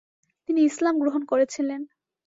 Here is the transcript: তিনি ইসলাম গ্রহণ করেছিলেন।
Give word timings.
তিনি 0.49 0.59
ইসলাম 0.63 0.95
গ্রহণ 1.01 1.21
করেছিলেন। 1.25 1.81